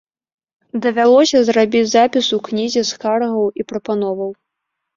[0.85, 4.31] Давялося зрабіць запіс у кнізе скаргаў і прапановаў.